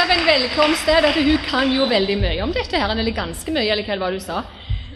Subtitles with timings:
[0.00, 1.04] av en velkomst der.
[1.04, 4.20] at Hun kan jo veldig mye om dette, her, eller ganske mye, eller hva du
[4.20, 4.42] sa.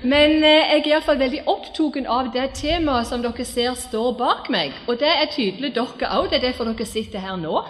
[0.03, 4.49] Men eh, jeg er iallfall veldig opptatt av det temaet som dere ser står bak
[4.53, 4.73] meg.
[4.89, 7.61] Og det er tydelig dere òg, det er derfor dere sitter her nå.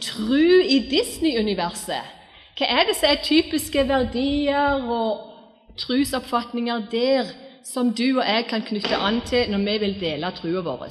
[0.00, 2.08] Tru i Disney-universet.
[2.56, 7.34] Hva er det som er typiske verdier og trusoppfatninger der
[7.68, 10.88] som du og jeg kan knytte an til når vi vil dele trua vår?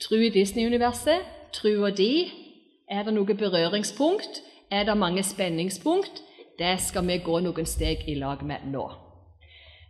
[0.00, 2.43] Tru i Disney-universet, trua di,
[2.88, 4.42] er det noe berøringspunkt?
[4.70, 6.22] Er det mange spenningspunkt?
[6.58, 8.84] Det skal vi gå noen steg i lag med nå.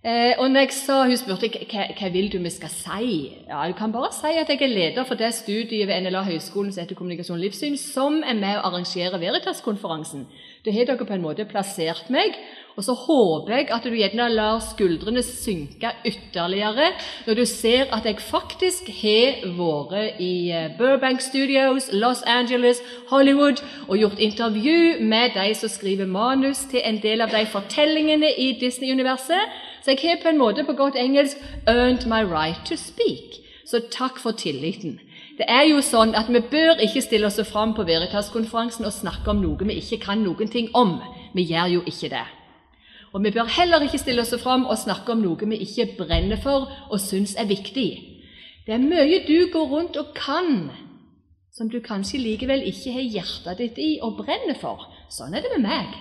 [0.04, 3.32] Eh, og jeg sa, Hun spurte hva, vil du vi skal si.
[3.48, 6.72] Ja, Du kan bare si at jeg er leder for det studiet ved NLA Høgskolen
[6.72, 10.26] som heter Kommunikasjon og livssyn, som er med å arrangere Veritas-konferansen.
[10.64, 12.36] Da har dere på en måte plassert meg,
[12.76, 16.90] og så håper jeg at du gjerne lar skuldrene synke ytterligere
[17.26, 23.62] når du ser at jeg faktisk har vært i eh, Burbank Studios, Los Angeles, Hollywood
[23.88, 28.52] og gjort intervju med de som skriver manus til en del av de fortellingene i
[28.60, 33.40] Disney-universet så jeg har på en måte på godt engelsk 'earned my right to speak'.
[33.66, 35.00] Så takk for tilliten.
[35.38, 39.30] Det er jo sånn at Vi bør ikke stille oss fram på Veritas-konferansen og snakke
[39.30, 41.00] om noe vi ikke kan noen ting om.
[41.34, 42.26] Vi gjør jo ikke det.
[43.14, 46.40] Og vi bør heller ikke stille oss fram og snakke om noe vi ikke brenner
[46.42, 47.90] for og syns er viktig.
[48.66, 50.70] Det er mye du går rundt og kan,
[51.54, 54.88] som du kanskje likevel ikke har hjertet ditt i og brenner for.
[55.12, 55.94] Sånn er det med meg.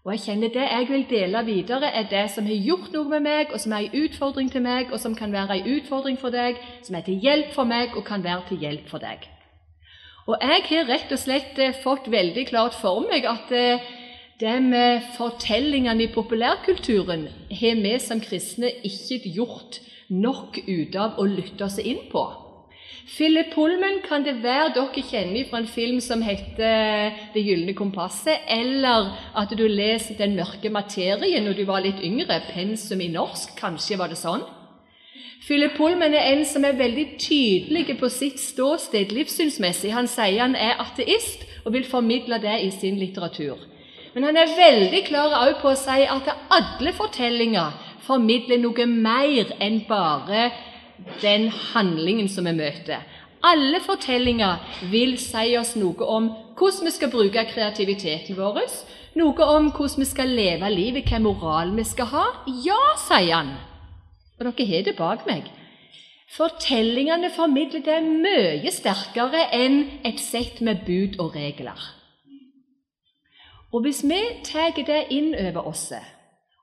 [0.00, 3.26] Og jeg kjenner det jeg vil dele videre, er det som har gjort noe med
[3.26, 6.32] meg, og som er en utfordring til meg, og som kan være en utfordring for
[6.32, 9.28] deg, som er til hjelp for meg og kan være til hjelp for deg.
[10.24, 13.84] Og jeg har rett og slett eh, fått veldig klart for meg at eh,
[14.40, 17.26] det med fortellingene i populærkulturen
[17.60, 22.22] har vi som kristne ikke gjort nok ut av å lytte oss inn på.
[23.10, 28.46] Philip Pullman kan det være dere kjenner fra en film som heter 'Det gylne kompasset',
[28.48, 32.40] eller at du leser 'Den mørke materien' når du var litt yngre.
[32.54, 34.42] Pensum i norsk, kanskje var det sånn.
[35.46, 39.92] Philip Pullman er en som er veldig tydelig på sitt ståsted livssynsmessig.
[39.92, 43.58] Han sier han er ateist og vil formidle det i sin litteratur.
[44.14, 47.76] Men han er veldig klar også på å si at alle fortellinger
[48.06, 50.50] formidler noe mer enn bare
[51.22, 53.04] den handlingen som vi møter.
[53.46, 54.58] Alle fortellinger
[54.92, 56.26] vil si oss noe om
[56.58, 58.66] hvordan vi skal bruke kreativiteten vår,
[59.16, 62.26] noe om hvordan vi skal leve livet, hvilken moral vi skal ha.
[62.66, 63.54] Ja, sier han.
[64.40, 65.48] Og dere har det bak meg.
[66.30, 71.99] Fortellingene formidler det mye sterkere enn et sett med bud og regler.
[73.70, 75.90] Og hvis vi tar det inn over oss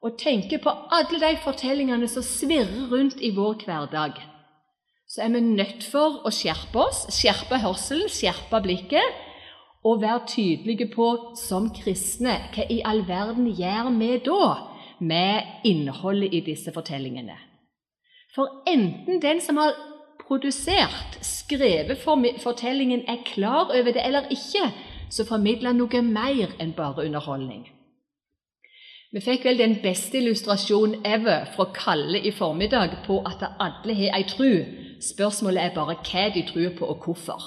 [0.03, 4.19] og tenker på alle de fortellingene som svirrer rundt i vår hverdag,
[5.07, 9.23] så er vi nødt for å skjerpe oss, skjerpe hørselen, skjerpe blikket
[9.87, 11.07] og være tydelige på
[11.39, 14.41] som kristne hva i all verden gjør vi da
[14.99, 17.37] med innholdet i disse fortellingene?
[18.35, 19.77] For enten den som har
[20.27, 24.67] produsert, skrevet fortellingen, er klar over det eller ikke,
[25.09, 27.67] så formidler noe mer enn bare underholdning.
[29.11, 34.17] Vi fikk vel den beste illustrasjonen ever fra Kalle i formiddag på at alle har
[34.17, 34.65] ei tru.
[35.01, 37.45] Spørsmålet er bare hva de tror på, og hvorfor.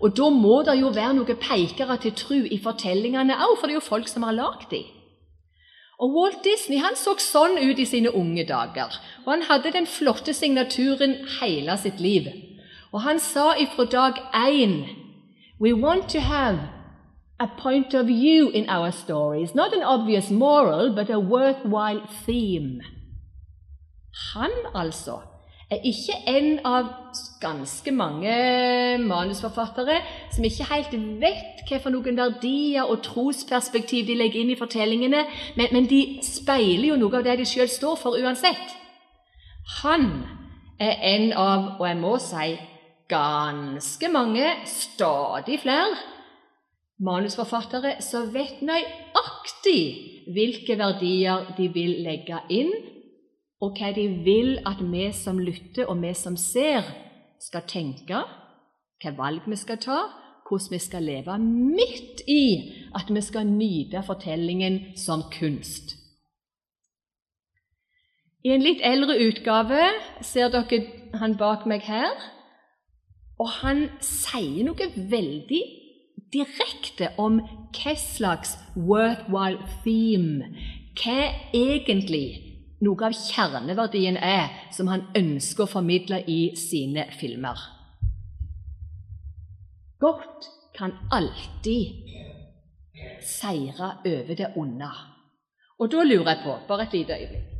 [0.00, 3.74] Og da må det jo være noen pekere til tru i fortellingene òg, for det
[3.74, 4.86] er jo folk som har lagd dem.
[5.98, 8.94] Og Walt Disney han så sånn ut i sine unge dager,
[9.24, 12.30] og han hadde den flotte signaturen hele sitt liv.
[12.94, 14.78] Og han sa ifra dag én
[15.60, 16.58] We want to have
[17.40, 22.80] a point of view in our stories, not an obvious moral, but a worthwhile theme.
[24.34, 25.18] Han, altså,
[25.70, 26.86] er ikke en av
[27.40, 28.34] ganske mange
[28.98, 30.00] manusforfattere
[30.32, 35.24] som ikke helt vet hva for noen verdier og trosperspektiv de legger inn i fortellingene,
[35.56, 38.74] men, men de speiler jo noe av det de sjøl står for uansett.
[39.82, 40.08] Han
[40.80, 42.56] er en av, og jeg må si
[43.08, 45.96] ganske mange, stadig flere,
[46.98, 49.82] manusforfattere som vet nøyaktig
[50.34, 52.72] hvilke verdier de vil legge inn,
[53.62, 56.86] og hva de vil at vi som lytter og vi som ser,
[57.40, 58.22] skal tenke,
[59.02, 59.98] hva valg vi skal ta,
[60.48, 62.42] hvordan vi skal leve, midt i
[62.96, 65.94] at vi skal nyte fortellingen som kunst.
[68.46, 69.88] I en litt eldre utgave
[70.24, 72.14] ser dere han bak meg her,
[73.38, 75.62] og han sier noe veldig
[76.34, 77.38] direkte om
[77.76, 80.50] hva slags worthwhile theme,
[80.98, 81.18] hva
[81.54, 82.26] egentlig
[82.84, 87.58] noe av kjerneverdien er som han ønsker å formidle i sine filmer.
[89.98, 92.06] Godt kan alltid
[93.22, 94.90] seire over det onde.
[95.78, 97.57] Og da lurer jeg på Bare et lite øyeblikk.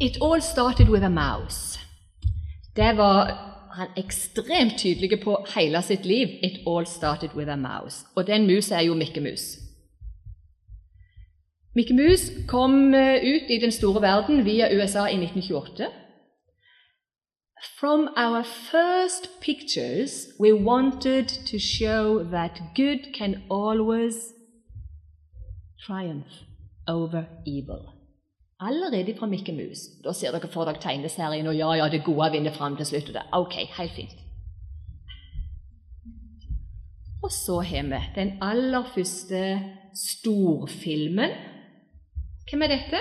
[0.00, 1.78] It all started with a mouse.
[2.76, 6.28] Det var han ekstremt tydelig på hele sitt liv.
[6.42, 8.06] It all started with a mouse.
[8.16, 9.58] Og den mus er jo Mikke Mus.
[11.74, 15.90] Mikke Mus kom eh, ut i den store verden via USA i 1928.
[17.80, 24.14] From our first pictures, we wanted to show that good can always
[25.86, 26.32] triumph
[26.88, 27.99] over evil.
[28.60, 29.86] Allerede fra Mikke Mus.
[30.04, 33.08] Da ser dere for dere tegneserien, og ja, ja, det gode vinner fram til slutt.
[33.08, 33.22] og det.
[33.32, 34.16] Ok, helt fint.
[37.22, 39.60] Og så har vi den aller første
[39.94, 41.32] storfilmen.
[42.50, 43.00] Hvem er dette?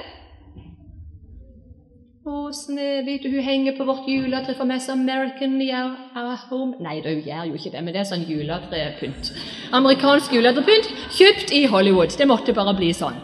[2.30, 7.00] Å, Snehvit, hun henger på vårt juletre for Mess American i our, our home Nei,
[7.02, 9.32] hun gjør jo ikke det, men det er sånn juletrepynt.
[9.76, 12.14] Amerikansk juletrepynt kjøpt i Hollywood.
[12.20, 13.18] Det måtte bare bli sånn.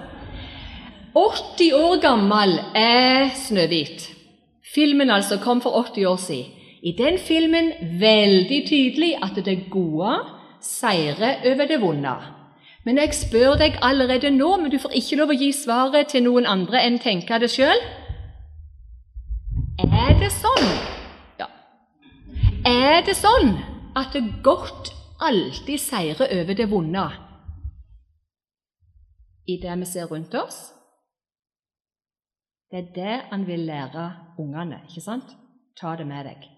[1.16, 4.10] 80 år gammel er Snøhvit.
[4.76, 6.52] Filmen altså kom for 80 år siden.
[6.84, 10.18] I den filmen veldig tydelig at det gode
[10.62, 12.16] seirer over det vonde.
[12.86, 16.28] Men jeg spør deg allerede nå, men du får ikke lov å gi svaret til
[16.28, 17.80] noen andre enn tenke det sjøl.
[19.88, 20.70] Er det sånn
[21.40, 21.48] ja.
[22.68, 23.56] Er det sånn
[23.96, 24.92] at det godt
[25.24, 27.10] alltid seirer over det vonde
[29.48, 30.75] i det vi ser rundt oss?
[32.72, 34.82] Det er det han vil lære ungene.
[34.90, 35.36] ikke sant?
[35.80, 36.50] Ta det med deg.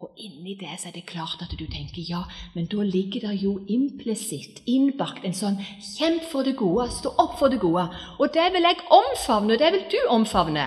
[0.00, 2.24] Og inni det så er det klart at du tenker ja,
[2.54, 7.38] men da ligger det jo implisitt, innbakt, en sånn kjemp for det gode, stå opp
[7.38, 7.86] for det gode.
[8.18, 10.66] Og det vil jeg omfavne, og det vil du omfavne.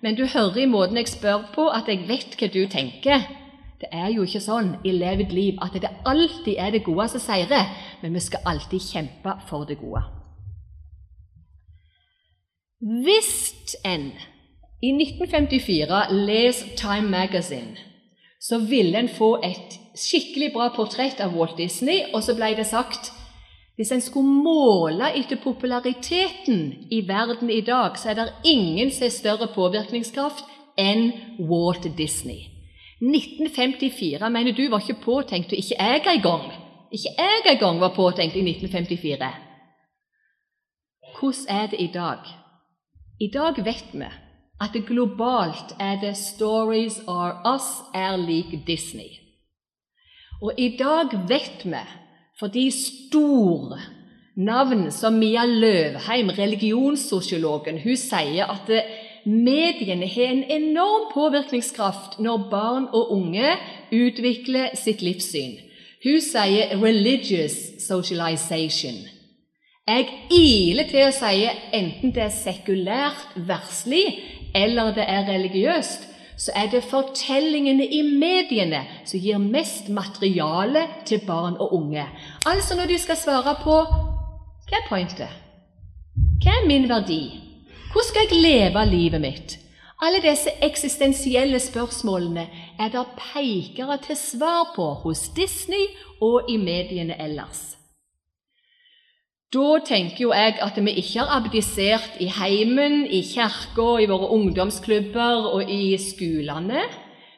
[0.00, 3.26] Men du hører i måten jeg spør på, at jeg vet hva du tenker.
[3.80, 7.22] Det er jo ikke sånn i levd liv at det alltid er det gode som
[7.22, 7.68] seirer,
[8.02, 10.17] men vi skal alltid kjempe for det gode.
[12.78, 14.12] Hvis en
[14.82, 17.76] i 1954 leser Time Magazine,
[18.40, 22.68] så ville en få et skikkelig bra portrett av Walt Disney, og så ble det
[22.70, 23.10] sagt
[23.78, 29.06] hvis en skulle måle etter populariteten i verden i dag, så er det ingen som
[29.06, 30.46] har større påvirkningskraft
[30.78, 31.12] enn
[31.50, 32.46] Walt Disney.
[33.02, 36.50] 1954 mener du var ikke påtenkt, og ikke jeg engang.
[36.90, 39.30] Ikke jeg engang var påtenkt i 1954.
[41.18, 42.47] Hvordan er det i dag?
[43.20, 44.06] I dag vet vi
[44.62, 49.10] at det globalt er det 'Stories are us' er lik Disney.
[50.42, 51.82] Og i dag vet vi,
[52.38, 53.80] fordi store
[54.36, 58.84] navn som Mia Løvheim, religionssosiologen, hun sier at
[59.24, 63.50] mediene har en enorm påvirkningskraft når barn og unge
[63.92, 65.58] utvikler sitt livssyn.
[66.04, 67.56] Hun sier 'religious
[67.90, 69.17] socialization'.
[69.88, 74.18] Jeg iler til å si enten det er sekulært, verslig,
[74.52, 76.04] eller det er religiøst,
[76.38, 82.04] så er det fortellingene i mediene som gir mest materiale til barn og unge.
[82.46, 83.78] Altså når de skal svare på
[84.68, 85.32] hva er pointet?
[86.44, 87.22] Hva er min verdi?
[87.88, 89.56] Hvordan skal jeg leve livet mitt?
[90.04, 92.44] Alle disse eksistensielle spørsmålene
[92.78, 95.88] er det pekere til svar på hos Disney
[96.20, 97.77] og i mediene ellers.
[99.48, 104.28] Da tenker jo jeg at vi ikke har abdisert i heimen, i kirka, i våre
[104.36, 106.82] ungdomsklubber og i skolene.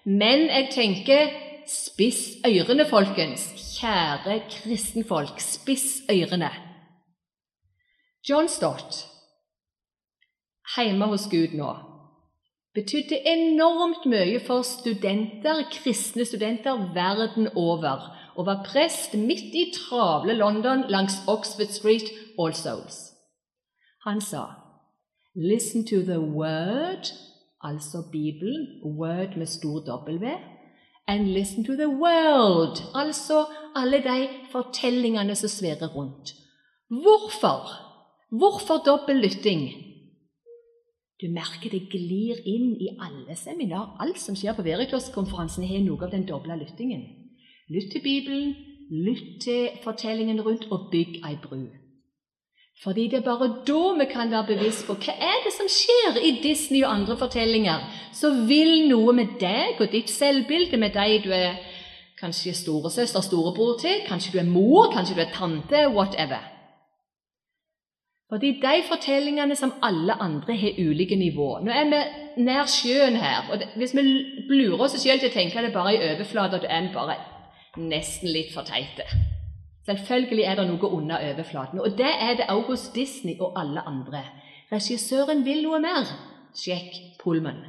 [0.04, 1.30] Men jeg tenker
[1.70, 3.46] spiss ørene, folkens.
[3.76, 6.50] Kjære kristenfolk, spiss ørene.
[8.28, 9.04] John Stott,
[10.76, 11.70] hjemme hos Gud nå,
[12.74, 20.34] betydde enormt mye for studenter, kristne studenter verden over og var prest midt i travle
[20.34, 22.08] London langs Oxford Street,
[22.38, 22.96] All Souls.
[24.06, 24.44] Han sa,
[25.34, 27.12] 'Listen to the word',
[27.62, 30.26] altså Bibelen, word med stor W,
[31.08, 36.34] 'and listen to the world', altså alle de fortellingene som sverer rundt.
[36.88, 37.60] Hvorfor?
[38.30, 39.90] Hvorfor dobbel lytting?
[41.20, 43.96] Du merker det glir inn i alle seminar.
[44.00, 47.19] Alt som skjer på Veritas-konferansen, har noe av den doble lyttingen.
[47.70, 48.56] Lytt til Bibelen,
[48.90, 51.60] lytt til fortellingen rundt, og bygg ei bru.
[52.82, 56.18] Fordi det er bare da vi kan være bevisst på hva er det som skjer
[56.24, 57.84] i Disney og andre fortellinger
[58.16, 61.60] som vil noe med deg og ditt selvbilde, med deg du er
[62.20, 66.42] kanskje storesøster, storebror til, kanskje du er mor, kanskje du er tante, whatever.
[68.30, 71.58] Fordi de fortellingene som alle andre har ulike nivå.
[71.62, 73.50] Nå er vi nær sjøen her.
[73.52, 74.02] og Hvis vi
[74.48, 77.16] lurer oss selv til å tenke det bare i overflata, da er vi bare
[77.76, 79.06] nesten litt for teite.
[79.86, 83.82] Selvfølgelig er det noe under overflaten, og det er det også hos Disney og alle
[83.86, 84.24] andre.
[84.72, 86.10] Regissøren vil noe mer.
[86.54, 87.62] Sjekk Pullman.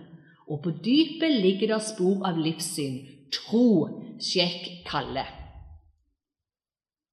[0.50, 3.00] Og på dypet ligger det spor av livssyn.
[3.34, 3.88] Tro.
[4.22, 5.26] Sjekk Kalle.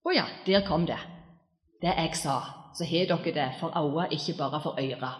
[0.05, 0.99] Å ja, der kom det.
[1.81, 2.39] Det jeg sa
[2.79, 5.13] så har dere det for øyne, ikke bare for øyra.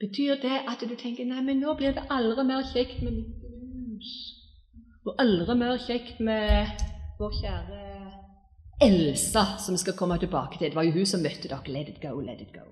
[0.00, 3.42] Betyr det at du tenker nei, men nå blir det aldri mer kjekt med mitt
[4.02, 4.31] Mus?
[5.02, 6.82] Og aldri mer kjekt med
[7.18, 7.80] vår kjære
[8.82, 10.68] Elsa, som skal komme tilbake til.
[10.70, 11.74] Det var jo hun som møtte dere.
[11.74, 12.66] Let it go, let it go.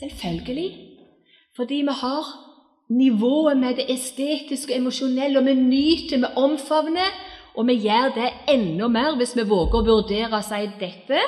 [0.00, 0.70] Selvfølgelig.
[1.56, 2.24] Fordi vi har
[2.88, 7.12] nivået med det estetiske og emosjonelle, og vi nyter, vi omfavner,
[7.56, 11.20] og vi gjør det enda mer hvis vi våger å vurdere og si dette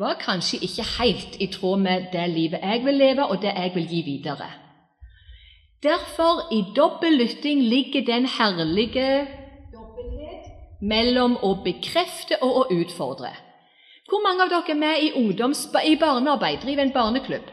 [0.00, 3.72] var kanskje ikke helt i tråd med det livet jeg vil leve, og det jeg
[3.74, 4.48] vil gi videre.
[5.82, 9.26] Derfor, i dobbel lytting, ligger den herlige
[10.82, 13.32] mellom å bekrefte og å utfordre.
[14.10, 17.52] Hvor mange av dere er med i, ungdoms, i barnearbeid, driver en barneklubb?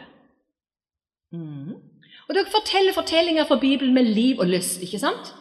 [1.31, 1.75] Mm.
[2.29, 5.31] Og Dere forteller fortellinger fra Bibelen med liv og lyst, ikke sant?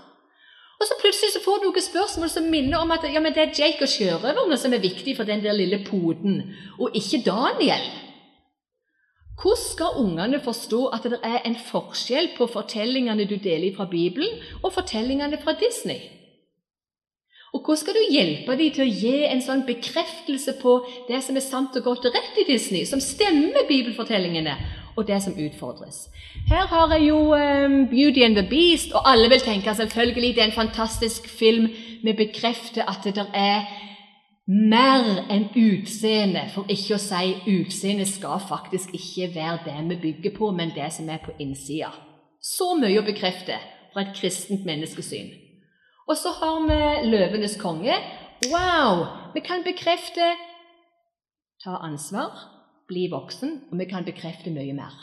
[0.78, 3.42] Og så plutselig så får du noen spørsmål som minner om at ja, men det
[3.42, 7.88] er Jake og sjørøverne som er viktig for den der lille poden, og ikke Daniel.
[9.38, 14.38] Hvordan skal ungene forstå at det er en forskjell på fortellingene du deler fra Bibelen,
[14.62, 16.17] og fortellingene fra Disney?
[17.68, 21.42] Hvordan skal du hjelpe dem til å gi en sånn bekreftelse på det som er
[21.44, 24.54] sant og godt og rett i Disney, som stemmer bibelfortellingene,
[24.96, 26.06] og det som utfordres.
[26.48, 30.42] Her har jeg jo um, 'Beauty and the Beast', og alle vil tenke selvfølgelig det
[30.42, 31.68] er en fantastisk film.
[32.04, 33.68] Vi bekrefter at det er
[34.48, 40.34] mer enn utseende, for ikke å si utseende skal faktisk ikke være det vi bygger
[40.38, 41.92] på, men det som er på innsida.
[42.40, 43.60] Så mye å bekrefte
[43.92, 45.47] fra et kristent menneskesyn.
[46.08, 47.98] Og så har vi 'Løvenes konge'.
[48.52, 49.06] Wow!
[49.34, 50.24] Vi kan bekrefte
[51.64, 52.32] ta ansvar,
[52.88, 54.94] bli voksen, og vi kan bekrefte mye mer.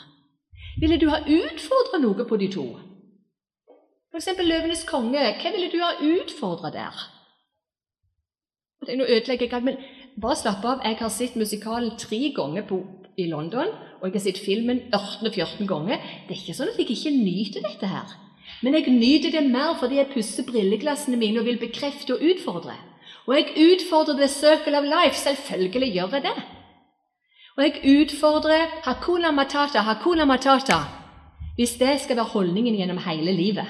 [0.80, 2.66] Ville du ha utfordra noe på de to?
[4.12, 4.28] F.eks.
[4.38, 5.36] 'Løvenes konge'.
[5.42, 6.96] Hva ville du ha utfordra der?
[8.96, 9.76] Nå ødelegger jeg men
[10.22, 10.80] bare slapp av.
[10.84, 12.82] Jeg har sett musikalen tre ganger på,
[13.18, 13.68] i London,
[14.00, 15.96] og jeg har sett filmen 18 14 ganger.
[16.28, 18.25] Det er ikke sånn at jeg ikke nyter dette her.
[18.62, 22.76] Men jeg nyter det mer fordi jeg pusser brilleglassene mine og vil bekrefte og utfordre.
[23.26, 25.16] Og jeg utfordrer The Circle of Life.
[25.18, 26.36] Selvfølgelig gjør jeg det.
[27.56, 30.78] Og jeg utfordrer hakuna matata, hakuna matata,
[31.56, 33.66] hvis det skal være holdningen gjennom hele livet.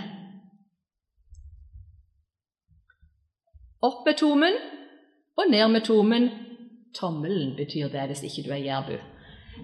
[3.82, 4.56] Opp med tomen
[5.36, 6.30] og ned med tomen.
[6.94, 8.96] Tommelen betyr det hvis ikke du er jærbu.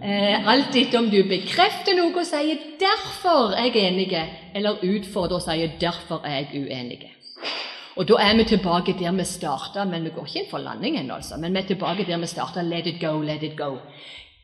[0.00, 5.36] Eh, alt etter om du bekrefter noe og sier 'derfor er jeg enig', eller utfordrer
[5.36, 7.12] og sier 'derfor er jeg uenig'.
[7.96, 10.98] Og Da er vi tilbake der vi starta, men vi går ikke inn for landing
[10.98, 11.14] ennå.
[11.14, 11.36] Altså.
[11.36, 12.62] Men vi er tilbake der vi starta.
[12.62, 13.76] Let it go, let it go.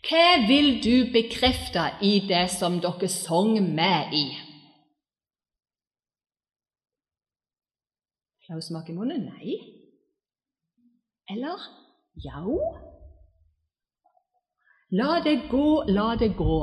[0.09, 4.27] Hva vil du bekrefte i det som dere sang med i?
[8.47, 9.25] Klausmak i munnen?
[9.25, 9.57] Nei.
[11.31, 11.59] Eller
[12.25, 12.61] jau?
[14.91, 16.61] La det gå, la det gå.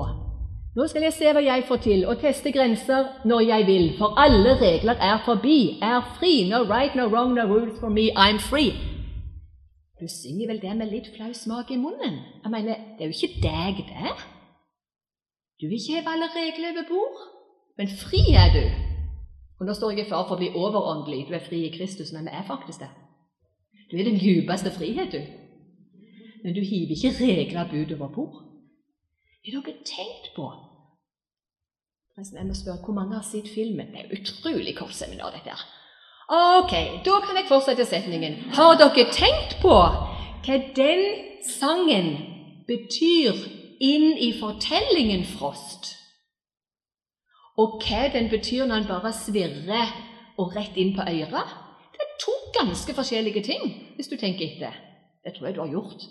[0.76, 4.18] Nå skal jeg se hva jeg får til, og teste grenser når jeg vil, for
[4.20, 6.50] alle regler er forbi, er fri.
[6.50, 8.74] No right, no wrong, no rules for me, I'm free.
[10.02, 12.18] Du synger vel det med litt flau smak i munnen?
[12.44, 14.12] Jeg mener, Det er jo ikke deg, det.
[15.62, 17.24] Du vil ikke heve alle regler over bord,
[17.78, 18.66] men fri er du.
[19.60, 21.28] Og Nå står jeg i fare for å bli overåndelig.
[21.30, 22.92] Du er fri i Kristus, men vi er faktisk det.
[23.92, 25.45] Du er den djupeste frihet, du.
[26.46, 28.36] Men du hiver ikke regler bud over bord.
[29.46, 30.46] Har dere tenkt på
[32.18, 33.88] jeg må spørre, Hvor mange har sett filmen?
[33.92, 35.64] Det er utrolig kort seminar, dette her.
[36.30, 36.74] Ok,
[37.06, 38.34] da kan jeg fortsette setningen.
[38.56, 39.74] Har dere tenkt på
[40.46, 41.04] hva den
[41.60, 42.08] sangen
[42.70, 43.36] betyr
[43.84, 45.92] inn i fortellingen Frost?
[47.58, 49.92] Og hva den betyr når den bare svirrer
[50.38, 51.56] og rett inn på øret?
[51.92, 54.78] Det er to ganske forskjellige ting, hvis du tenker etter.
[55.26, 56.08] Det tror jeg du har gjort.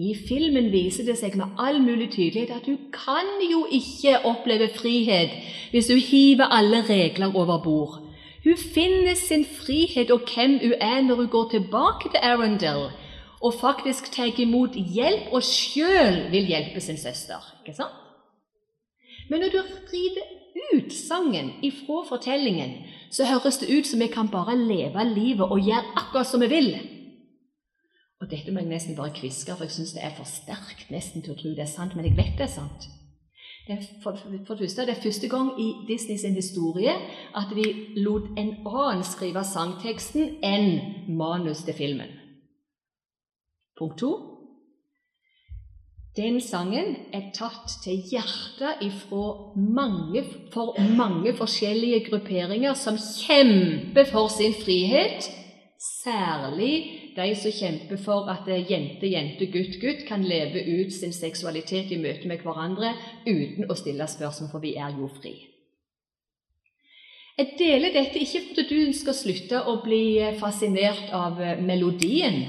[0.00, 4.70] I filmen viser det seg med all mulig tydelighet at du kan jo ikke oppleve
[4.72, 5.34] frihet
[5.70, 7.98] hvis du hiver alle regler over bord.
[8.44, 12.88] Hun finner sin frihet og hvem hun er når hun går tilbake til Arendelle
[13.42, 17.42] og faktisk tar imot hjelp og sjøl vil hjelpe sin søster.
[17.60, 17.98] Ikke sant?
[19.30, 19.60] Men når du
[19.92, 20.24] river
[20.72, 22.72] ut sangen ifra fortellingen,
[23.10, 26.48] så høres det ut som vi kan bare leve livet og gjøre akkurat som vi
[26.48, 26.72] vil.
[28.22, 31.24] Og dette må jeg nesten bare kviske, for jeg syns det er for sterkt nesten
[31.24, 32.86] til å tro det er sant, men jeg vet det er sant.
[33.66, 36.94] Det er for, for det første det er første gang i Disney sin historie
[37.38, 37.66] at de
[38.02, 42.14] lot en annen skrive sangteksten enn manus til filmen.
[43.78, 44.12] Punkt to
[46.16, 50.20] den sangen er tatt til hjertet ifra mange,
[50.52, 55.24] for mange forskjellige grupperinger som kjemper for sin frihet,
[55.80, 61.92] særlig de som kjemper for at jente, jente, gutt, gutt kan leve ut sin seksualitet
[61.92, 62.94] i møte med hverandre
[63.26, 65.34] uten å stille spørsmål, for vi er jo fri.
[67.38, 72.42] Jeg deler dette ikke fordi du skal slutte å bli fascinert av melodien,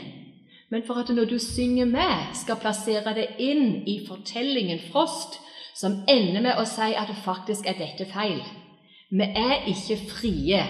[0.74, 5.40] men for at når du synger med, skal plassere det inn i fortellingen Frost,
[5.76, 8.42] som ender med å si at det faktisk er dette feil.
[9.14, 10.62] Vi er ikke frie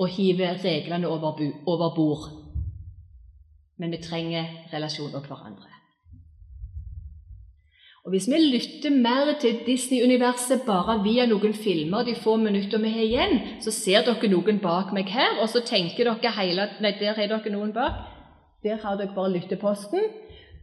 [0.00, 2.28] å hive reglene over, over bord,
[3.80, 5.80] men vi trenger relasjon til hverandre.
[8.04, 12.92] Og Hvis vi lytter mer til Disney-universet bare via noen filmer de få minutter vi
[12.94, 16.94] har igjen, så ser dere noen bak meg her, og så tenker dere hele Nei,
[17.00, 18.00] der har dere noen bak.
[18.64, 20.08] Der har dere bare lytteposten.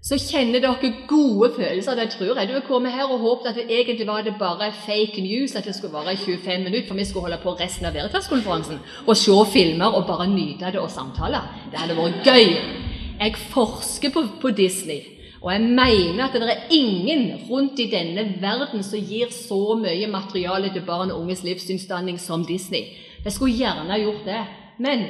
[0.02, 1.96] Så kjenner dere gode følelser.
[1.96, 2.50] Det tror jeg.
[2.50, 5.66] Du har kommet her og håpet at det egentlig var det bare fake news, at
[5.66, 9.38] det skulle være 25 minutter, for vi skulle holde på resten av Veritas-konferansen og se
[9.54, 11.42] filmer og bare nyte det og samtale.
[11.72, 12.87] Det hadde vært gøy.
[13.20, 15.02] Jeg forsker på, på Disney.
[15.42, 20.10] Og jeg mener at det er ingen rundt i denne verden som gir så mye
[20.10, 22.90] materiale til barn og unges livssynsdanning som Disney.
[23.24, 24.42] Jeg skulle gjerne gjort det.
[24.80, 25.06] Men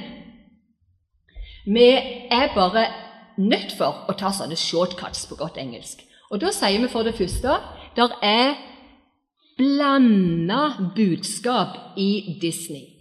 [1.66, 1.88] vi
[2.32, 2.86] er bare
[3.38, 6.04] nødt for å ta sånne shortcuts på godt engelsk.
[6.32, 7.60] Og da sier vi for det første
[7.98, 8.58] der er
[9.58, 12.97] blanda budskap i Disney.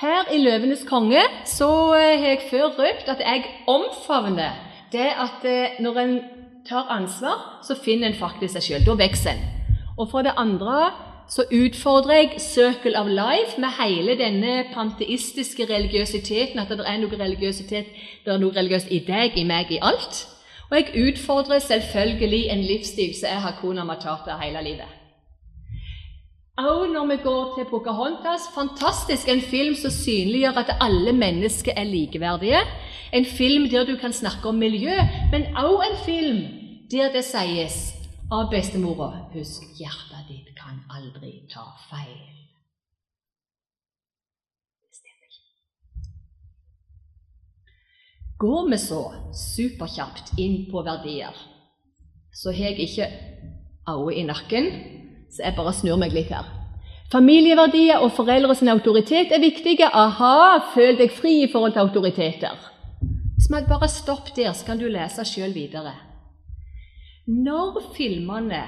[0.00, 4.50] Her i 'Løvenes konge' så har jeg før røpt at jeg omfavner
[4.92, 6.20] det at eh, når en
[6.68, 8.84] tar ansvar, så finner en faktisk seg sjøl.
[8.86, 9.40] Da vokser en.
[9.98, 10.90] Og for det andre
[11.28, 17.18] så utfordrer jeg Circle of Life med hele denne panteistiske religiøsiteten, at det er noe
[17.24, 17.90] religiøsitet,
[18.24, 20.28] det er noe religiøst i deg, i meg, i alt.
[20.70, 24.97] Og jeg utfordrer selvfølgelig en livsstil som er Hakuna Matata hele livet.
[26.58, 31.84] Og når vi går til Pocahontas, fantastisk, en film som synliggjør at alle mennesker er
[31.84, 32.62] likeverdige.
[33.12, 34.96] En film der du kan snakke om miljø,
[35.32, 36.40] men også en film
[36.90, 37.76] der det sies
[38.32, 42.18] av bestemora Husk, hjertet ditt kan aldri ta feil.
[48.38, 49.00] Går vi så
[49.34, 51.34] superkjapt inn på verdier,
[52.34, 53.08] så har jeg ikke
[53.88, 54.68] øye i nakken,
[55.30, 56.48] så jeg bare snur meg litt her.
[57.12, 59.88] Familieverdier og foreldres autoritet er viktige.
[59.88, 62.58] Aha, føl deg fri i forhold til autoriteter.
[63.38, 65.94] Hvis jeg bare stopp der, så kan du lese sjøl videre.
[67.28, 68.60] Når filmene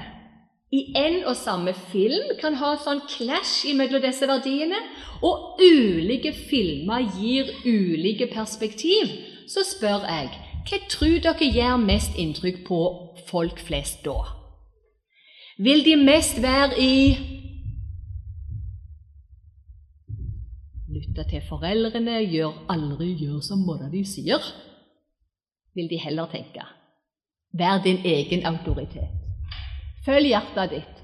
[0.71, 4.79] i en og samme film kan ha sånn clash mellom disse verdiene,
[5.21, 9.11] og ulike filmer gir ulike perspektiv,
[9.51, 10.31] så spør jeg
[10.69, 12.81] hva tror dere gjør mest inntrykk på
[13.27, 14.40] folk flest da?
[15.61, 16.93] Vil de mest være i
[20.91, 24.41] Lytte til foreldrene, gjør aldri gjør som mora di sier,
[25.77, 26.65] vil de heller tenke.
[27.53, 29.13] Vær din egen autoritet.
[30.05, 30.97] Følg hjertet ditt.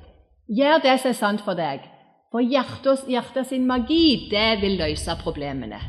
[0.58, 1.86] Gjør det som er sant for deg.
[2.34, 5.80] For hjertet, hjertet sin magi, det vil løse problemene.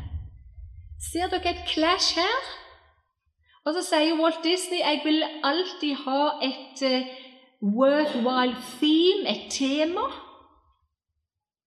[1.09, 2.53] Ser dere et clash her?
[3.65, 7.17] Og så sier Walt Disney jeg vil alltid ha et uh,
[7.61, 10.05] worthwhile theme, et tema.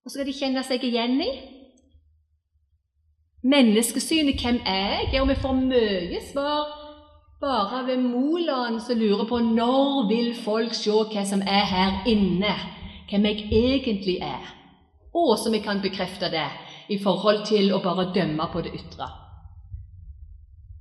[0.03, 1.31] Og så skal de kjenne seg igjen i.
[3.43, 5.21] Menneskesynet, hvem er jeg?
[5.21, 6.83] Og vi får mye svar
[7.43, 12.53] bare ved Moland som lurer på når vil folk se hva som er her inne,
[13.09, 14.53] hvem jeg egentlig er,
[15.13, 16.47] og så vi kan bekrefte det
[16.89, 19.09] i forhold til å bare dømme på det ytre.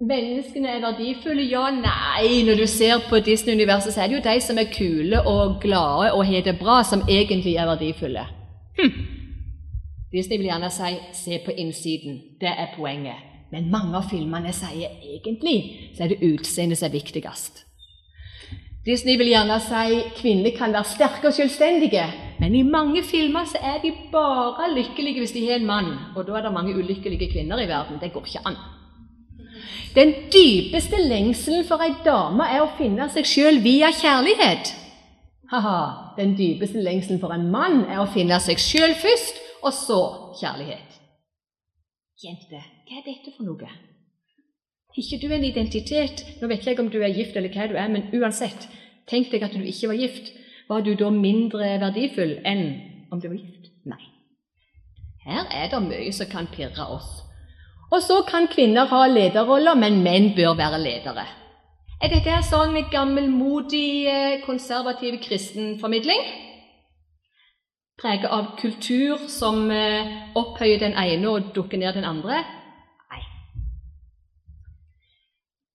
[0.03, 1.43] Menneskene er verdifulle?
[1.47, 2.43] Ja, nei.
[2.47, 6.12] Når du ser på Disney-universet, så er det jo de som er kule og glade
[6.12, 8.25] og har det bra, som egentlig er verdifulle.
[8.79, 8.93] Hm.
[10.12, 12.19] Disney vil gjerne si 'se på innsiden'.
[12.41, 13.21] Det er poenget.
[13.53, 17.65] Men mange av filmene sier egentlig så er det utseendet som er viktigst.
[18.87, 22.07] Disney vil gjerne si kvinner kan være sterke og selvstendige,
[22.41, 25.95] men i mange filmer så er de bare lykkelige hvis de har en mann.
[26.17, 28.01] Og da er det mange ulykkelige kvinner i verden.
[28.01, 28.57] Det går ikke an.
[29.94, 34.72] Den dypeste lengselen for ei dame er å finne seg sjøl via kjærlighet.
[35.53, 35.79] Ha-ha.
[36.16, 40.01] Den dypeste lengselen for en mann er å finne seg sjøl først, og så
[40.40, 41.01] kjærlighet.
[42.22, 43.70] Jente, hva er dette for noe?
[44.96, 46.25] ikke du en identitet?
[46.40, 48.68] Nå vet jeg ikke om du er gift eller hva du er, men uansett,
[49.09, 50.33] tenk deg at du ikke var gift.
[50.68, 52.64] Var du da mindre verdifull enn
[53.12, 53.70] om du var gift?
[53.88, 54.03] Nei.
[55.25, 57.22] Her er det mye som kan pirre oss.
[57.92, 61.26] Og så kan kvinner ha lederroller, men menn bør være ledere.
[62.02, 66.24] Er dette sånn gammelmodig, eh, konservativ kristenformidling?
[68.00, 72.40] Preget av kultur som eh, opphøyer den ene og dukker ned den andre?
[73.12, 73.22] Nei.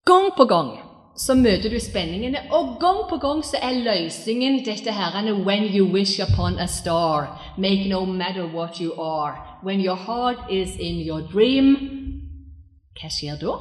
[0.04, 0.74] Gang på gang
[1.16, 5.86] så møter du spenningene, og gang på gang så er løsningen dette herrene When you
[5.86, 9.58] wish upon a star, make no matter what you are.
[9.62, 11.97] When your heart is in your dream.
[12.98, 13.54] Hva skjer da?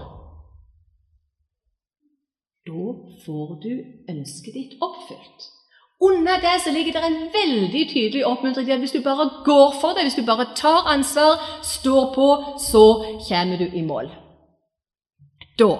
[2.67, 2.88] Da
[3.23, 3.73] får du
[4.12, 5.52] ønsket ditt oppfylt.
[6.02, 10.04] Under det så ligger det en veldig tydelig oppmuntring hvis du bare går for det,
[10.06, 12.28] hvis du bare tar ansvar, står på,
[12.62, 12.84] så
[13.30, 14.12] kommer du i mål.
[15.58, 15.71] Da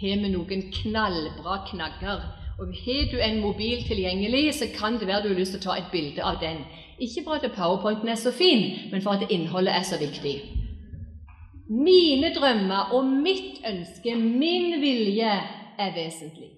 [0.00, 2.20] har vi noen knallbra knagger.
[2.58, 5.66] Og Har du en mobil tilgjengelig, så kan det være du har lyst til å
[5.66, 6.64] ta et bilde av den.
[6.98, 10.34] Ikke for at powerpointen er så fin, men for at innholdet er så viktig.
[11.68, 15.32] Mine drømmer og mitt ønske, min vilje,
[15.78, 16.50] er vesentlig.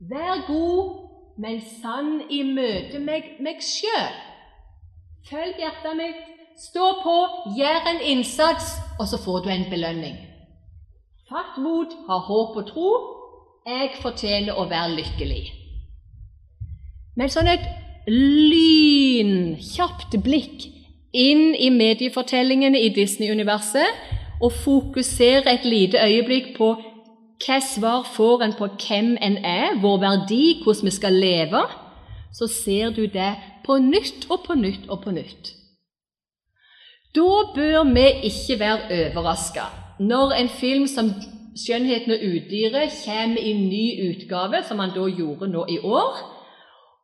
[0.00, 0.92] Vær god,
[1.38, 4.14] men sann i møte med meg sjøl.
[5.26, 6.22] Følg hjertet mitt,
[6.62, 7.16] stå på,
[7.58, 10.16] gjør en innsats, og så får du en belønning.
[11.26, 12.90] Fatt mot, ha håp og tro.
[13.66, 15.44] Jeg fortjener å være lykkelig.
[17.18, 17.66] Med sånn et
[18.06, 19.02] lynkjapt
[20.22, 20.70] blikk
[21.16, 26.74] inn i mediefortellingene i Disney-universet og fokusere et lite øyeblikk på
[27.44, 31.62] hva svar får en på hvem en er, vår verdi, hvordan vi skal leve,
[32.32, 33.32] så ser du det
[33.66, 35.52] på nytt og på nytt og på nytt.
[37.16, 39.66] Da bør vi ikke være overraska
[39.98, 41.10] når en film som
[41.56, 46.12] 'Skjønnheten og udyret' kommer i ny utgave, som han da gjorde nå i år,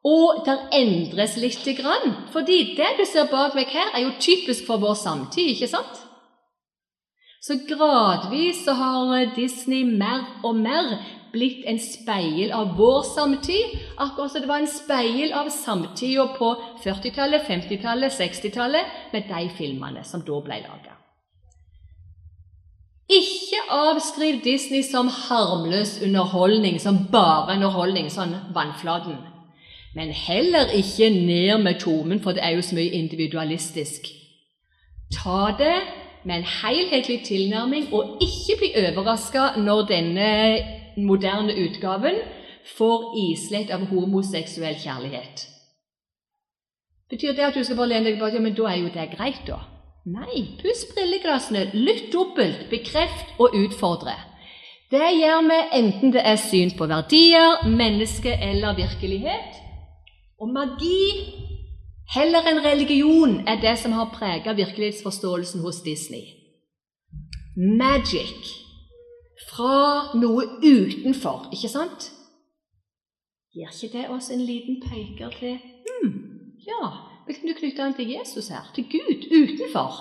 [0.04, 2.12] og det endres lite grann.
[2.32, 6.11] Fordi det du ser bak meg her, er jo typisk for vår samtid, ikke sant?
[7.42, 10.92] Så gradvis så har Disney mer og mer
[11.32, 16.52] blitt en speil av vår samtid, akkurat som det var en speil av samtida på
[16.84, 20.94] 40-tallet, 50-tallet, 60-tallet, med de filmene som da ble laga.
[23.12, 29.18] Ikke avskriv Disney som harmløs underholdning, som bare underholdning, sånn vannflaten.
[29.96, 34.06] Men heller ikke ned med tomen, for det er jo så mye individualistisk.
[35.12, 35.74] Ta det
[36.24, 40.28] med en helhetlig tilnærming, og ikke bli overraska når denne
[40.96, 42.20] moderne utgaven
[42.76, 45.46] får islett av homoseksuell kjærlighet.
[47.10, 48.38] Betyr det at du skal bare lene deg tilbake?
[48.38, 49.58] Ja, men da er jo det greit, da.
[50.08, 54.14] Nei, puss brilleglassene, lytt dobbelt, bekreft og utfordre.
[54.92, 59.60] Det gjør vi enten det er syn på verdier, menneske eller virkelighet.
[60.40, 61.04] Og magi,
[62.16, 66.24] heller enn religion, er det som har preget virkelighetsforståelsen hos Disney.
[67.56, 68.52] Magic
[69.48, 72.10] fra noe utenfor, ikke sant?
[73.52, 76.14] Gir ikke det oss en liten peker til hmm,
[76.64, 76.92] ja,
[77.26, 80.00] vi kan knytte an til Jesus her, til Gud utenfor.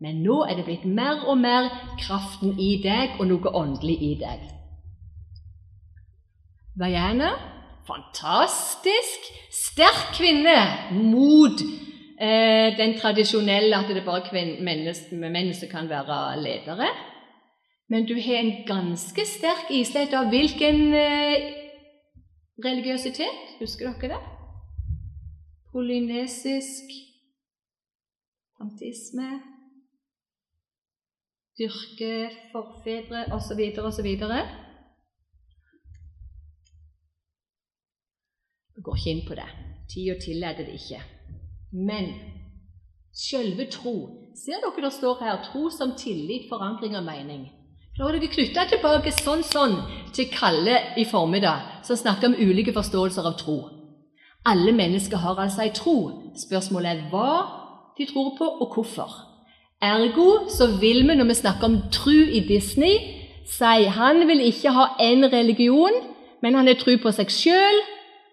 [0.00, 1.68] Men nå er det blitt mer og mer
[2.00, 4.46] kraften i deg og noe åndelig i deg.
[6.80, 7.34] Vaiana,
[7.86, 9.30] fantastisk!
[9.50, 10.56] Sterk kvinne
[10.96, 11.62] mot
[12.20, 16.90] eh, den tradisjonelle at det er bare menn som kan være ledere.
[17.90, 21.48] Men du har en ganske sterk islett av hvilken eh,
[22.64, 23.56] religiøsitet?
[23.60, 24.20] Husker dere det?
[25.72, 26.90] polynesisk
[28.58, 29.28] Fantisme
[31.58, 33.60] dyrke forfedre osv.
[33.88, 34.08] osv.
[38.80, 39.48] Jeg går ikke inn på det.
[39.92, 41.00] Tida tillater det ikke.
[41.72, 42.06] Men
[43.12, 43.96] selve tro
[44.40, 47.50] Ser dere det står her 'tro som tillit, forankring og mening'?
[47.96, 49.76] Klarer dere knytte tilbake sånn sånn
[50.14, 53.68] til Kalle i formiddag, som snakket om ulike forståelser av tro?
[54.46, 55.96] Alle mennesker har altså ei tro.
[56.46, 57.32] Spørsmålet er hva
[57.98, 59.10] de tror på, og hvorfor.
[59.82, 62.96] Ergo så vil vi, når vi snakker om tro i Disney,
[63.44, 65.92] si han vil ikke ha én religion,
[66.42, 67.82] men han har tro på seg sjøl,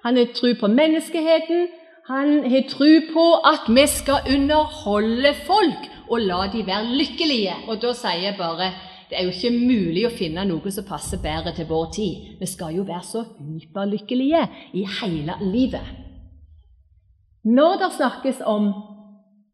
[0.04, 1.68] han har tro på menneskeheten,
[2.08, 7.56] han har tro på at vi skal underholde folk og la de være lykkelige.
[7.68, 8.72] Og da sier jeg bare
[9.10, 12.26] det er jo ikke mulig å finne noe som passer bedre til vår tid.
[12.42, 14.42] Vi skal jo være så hyperlykkelige
[14.76, 15.94] i hele livet.
[17.48, 18.74] Når det snakkes om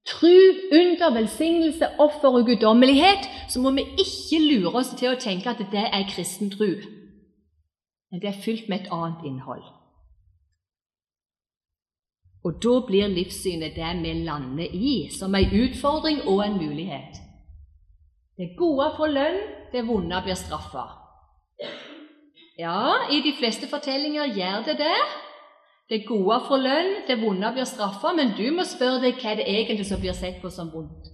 [0.10, 0.34] tru,
[0.74, 5.62] under, velsignelse, offer og guddommelighet, så må vi ikke lure oss til å tenke at
[5.72, 6.74] det er kristen tru.
[8.10, 9.62] Men det er fylt med et annet innhold.
[12.44, 17.22] Og da blir livssynet det vi lander i, som en utfordring og en mulighet.
[18.38, 19.40] Det gode får lønn,
[19.72, 20.84] det vonde blir straffa.
[22.60, 25.00] Ja, i de fleste fortellinger gjør det det.
[25.90, 29.48] Det gode får lønn, det vonde blir straffa, men du må spørre deg hva det
[29.48, 31.12] egentlig som blir sett på som vondt.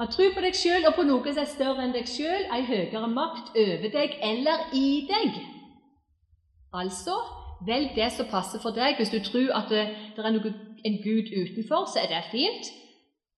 [0.00, 2.62] Ha tro på deg sjøl og på noe som er større enn deg sjøl, ei
[2.66, 5.36] høyere makt over deg eller i deg.
[6.72, 7.18] Altså,
[7.66, 8.96] velg det som passer for deg.
[8.98, 12.70] Hvis du tror at det, det er noe, en Gud utenfor, så er det fint.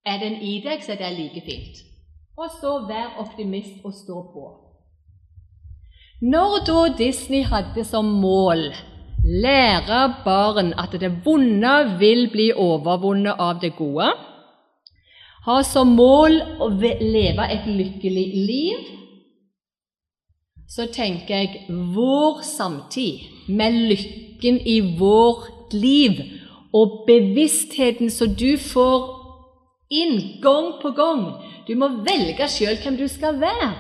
[0.07, 1.81] Er det en i deg, så er det like fint.
[2.37, 4.45] Og så vær optimist og stå på.
[6.25, 8.71] Når da Disney hadde som mål
[9.25, 14.11] lære barn at det vonde vil bli overvunnet av det gode,
[15.45, 18.85] ha som mål å leve et lykkelig liv,
[20.75, 26.19] så tenker jeg vår samtid, med lykken i vårt liv
[26.75, 29.05] og bevisstheten som du får
[29.93, 31.27] inn gang på gang
[31.69, 33.71] Du må velge sjøl hvem du skal være.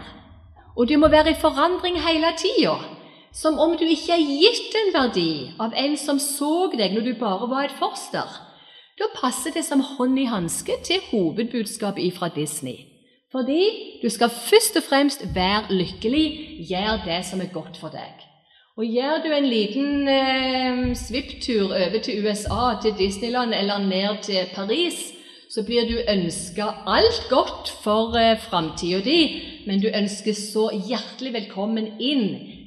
[0.76, 2.78] Og du må være i forandring hele tida,
[3.33, 5.28] som om du ikke er gitt en verdi
[5.61, 8.24] av en som så deg når du bare var et foster.
[8.96, 12.93] Da passer det som hånd i hanske til hovedbudskapet fra Disney.
[13.35, 13.64] Fordi
[14.03, 16.27] du skal først og fremst være lykkelig,
[16.70, 18.14] gjør det som er godt for deg.
[18.77, 24.47] Og Gjør du en liten eh, svipptur over til USA, til Disneyland eller ned til
[24.55, 24.94] Paris,
[25.51, 29.20] så blir du ønska alt godt for eh, framtida di,
[29.66, 32.27] men du ønskes så hjertelig velkommen inn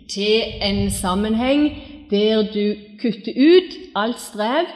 [0.09, 1.69] til en sammenheng
[2.11, 4.71] der du kutter ut alt strev.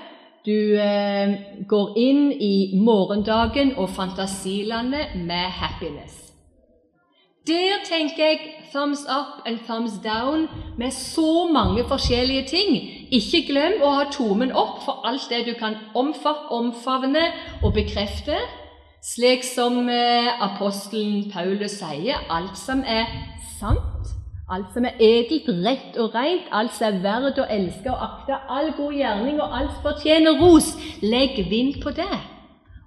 [0.45, 1.34] Du eh,
[1.67, 6.32] går inn i morgendagen og fantasilandet med happiness.
[7.47, 8.39] Der tenker jeg
[8.71, 12.75] thumbs up and thumbs down med så mange forskjellige ting.
[13.12, 17.23] Ikke glem å ha tomen opp for alt det du kan omfavne
[17.63, 18.38] og bekrefte.
[19.01, 23.10] Slik som eh, apostelen Paulus sier, alt som er
[23.58, 24.11] sant,
[24.51, 28.39] alt som er edelt, rett og rent, alt som er verdt å elske og akte,
[28.49, 32.19] all god gjerning og alt som fortjener ros, legg vind på det.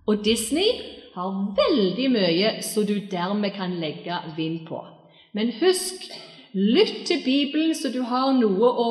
[0.06, 0.68] Og Disney
[1.14, 4.82] har veldig mye som du dermed kan legge vind på.
[5.32, 6.04] Men husk,
[6.52, 8.88] lytt til Bibelen så du har noe å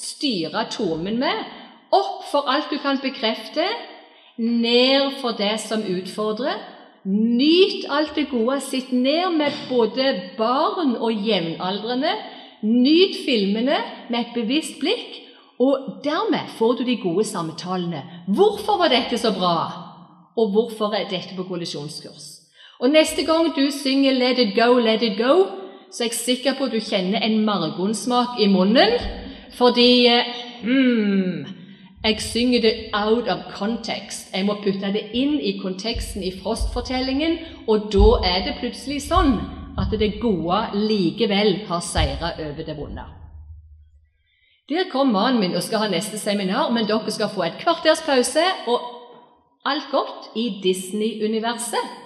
[0.00, 1.44] styre tomen med.
[1.94, 3.64] Opp for alt du kan bekrefte,
[4.36, 6.58] ned for det som utfordrer.
[7.06, 8.60] Nyt alt det gode.
[8.60, 10.06] Sitt ned med både
[10.38, 12.12] barn og jevnaldrende.
[12.62, 13.78] Nyt filmene
[14.10, 15.22] med et bevisst blikk,
[15.58, 18.02] og dermed får du de gode samtalene.
[18.28, 19.82] 'Hvorfor var dette så bra?'
[20.36, 22.24] og hvorfor er dette på kollisjonskurs.
[22.80, 25.46] Og Neste gang du synger 'Let it go, let it go',
[25.92, 28.92] så er jeg sikker på at du kjenner en margonsmak i munnen,
[29.52, 30.08] fordi
[30.62, 31.46] mm,
[32.06, 34.30] jeg synger det out of context.
[34.34, 39.36] Jeg må putte det inn i konteksten i Frost-fortellingen, og da er det plutselig sånn
[39.76, 43.04] at det gode likevel har seira over det vonde.
[44.68, 48.02] Der kom mannen min og skal ha neste seminar, men dere skal få et kvarters
[48.06, 48.46] pause.
[48.66, 48.92] og
[49.66, 52.05] alt godt i Disney-universet.